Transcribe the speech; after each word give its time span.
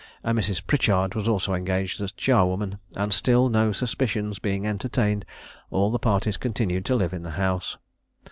A 0.23 0.33
Mrs. 0.33 0.65
Pritchard 0.65 1.13
was 1.13 1.27
also 1.27 1.53
engaged 1.53 2.01
as 2.01 2.11
charwoman, 2.11 2.79
and 2.95 3.13
still, 3.13 3.49
no 3.49 3.71
suspicions 3.71 4.39
being 4.39 4.65
entertained, 4.65 5.25
all 5.69 5.91
the 5.91 5.99
parties 5.99 6.37
continued 6.37 6.85
to 6.85 6.95
live 6.95 7.13
in 7.13 7.21
the 7.21 7.29
house. 7.37 7.77